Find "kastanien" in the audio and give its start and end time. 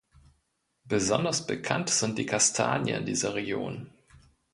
2.25-3.05